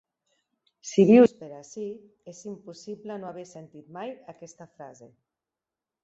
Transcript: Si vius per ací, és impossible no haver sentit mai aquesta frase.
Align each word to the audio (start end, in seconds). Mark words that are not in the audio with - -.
Si 0.91 1.03
vius 1.09 1.33
per 1.41 1.49
ací, 1.57 1.83
és 2.31 2.39
impossible 2.51 3.17
no 3.23 3.29
haver 3.33 3.43
sentit 3.49 3.91
mai 3.99 4.15
aquesta 4.35 4.67
frase. 4.79 5.11